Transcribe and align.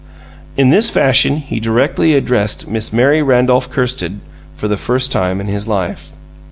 In 0.57 0.71
this 0.71 0.89
fashion 0.89 1.35
he 1.37 1.59
directly 1.59 2.15
addressed 2.15 2.67
Miss 2.67 2.91
Mary 2.91 3.21
Randolph 3.21 3.69
Kirsted 3.69 4.19
for 4.55 4.67
the 4.67 4.75
first 4.75 5.11
time 5.11 5.39
in 5.39 5.45
his 5.45 5.67
life. 5.67 6.13